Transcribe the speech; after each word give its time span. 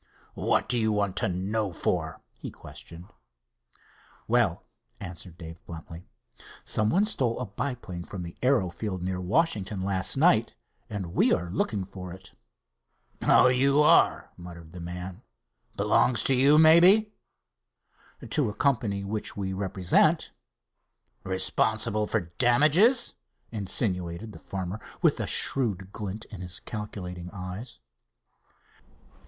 "What 0.33 0.67
do 0.67 0.79
you 0.79 0.91
want 0.91 1.15
to 1.17 1.29
know 1.29 1.71
for?" 1.71 2.21
he 2.39 2.49
questioned. 2.49 3.09
"Well," 4.27 4.63
answered 4.99 5.37
Dave, 5.37 5.63
bluntly, 5.67 6.07
"someone 6.65 7.05
stole 7.05 7.39
a 7.39 7.45
biplane 7.45 8.03
from 8.03 8.23
the 8.23 8.35
aero 8.41 8.71
field, 8.71 9.03
near 9.03 9.21
Washington, 9.21 9.79
last 9.79 10.17
night, 10.17 10.55
and 10.89 11.13
we 11.13 11.31
are 11.31 11.51
looking 11.51 11.85
for 11.85 12.11
it." 12.11 12.33
"Oh, 13.21 13.49
you 13.49 13.81
are?" 13.83 14.31
muttered 14.37 14.71
the 14.71 14.79
man. 14.79 15.21
"Belongs 15.77 16.23
to 16.23 16.33
you, 16.33 16.57
maybe?" 16.57 17.13
"To 18.27 18.49
a 18.49 18.55
company 18.55 19.03
which 19.03 19.37
we 19.37 19.53
represent." 19.53 20.31
"Responsible 21.23 22.07
for 22.07 22.31
damages?" 22.39 23.13
insinuated 23.51 24.31
the 24.31 24.39
farmer, 24.39 24.79
with 25.03 25.19
a 25.19 25.27
shrewd 25.27 25.91
glint 25.93 26.25
in 26.31 26.41
his 26.41 26.59
calculating 26.59 27.29
eyes. 27.29 27.81